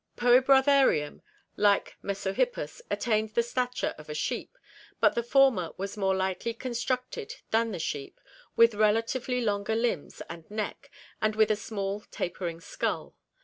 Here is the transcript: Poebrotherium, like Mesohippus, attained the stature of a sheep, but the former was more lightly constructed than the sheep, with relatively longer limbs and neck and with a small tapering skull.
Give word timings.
Poebrotherium, 0.17 1.21
like 1.57 1.95
Mesohippus, 2.03 2.81
attained 2.89 3.35
the 3.35 3.43
stature 3.43 3.93
of 3.99 4.09
a 4.09 4.15
sheep, 4.15 4.57
but 4.99 5.13
the 5.13 5.21
former 5.21 5.73
was 5.77 5.95
more 5.95 6.15
lightly 6.15 6.55
constructed 6.55 7.35
than 7.51 7.69
the 7.71 7.77
sheep, 7.77 8.19
with 8.55 8.73
relatively 8.73 9.41
longer 9.41 9.75
limbs 9.75 10.23
and 10.27 10.49
neck 10.49 10.89
and 11.21 11.35
with 11.35 11.51
a 11.51 11.55
small 11.55 11.99
tapering 12.09 12.59
skull. 12.59 13.15